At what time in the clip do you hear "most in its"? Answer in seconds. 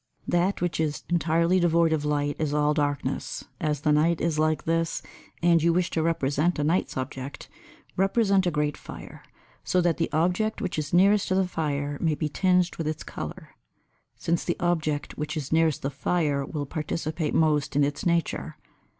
17.35-18.03